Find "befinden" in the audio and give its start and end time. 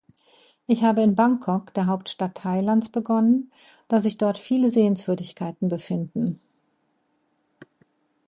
5.67-6.41